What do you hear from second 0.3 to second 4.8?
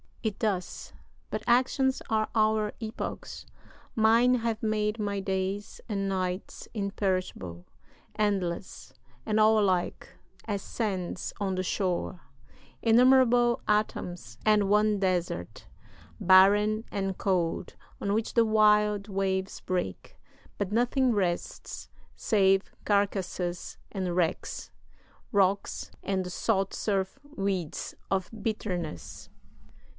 doth; but actions are our epochs: mine Have